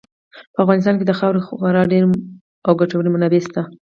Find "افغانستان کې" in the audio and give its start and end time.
0.63-1.05